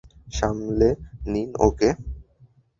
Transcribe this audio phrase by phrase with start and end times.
[0.31, 0.89] সামলে
[1.25, 1.89] নিন ওকে।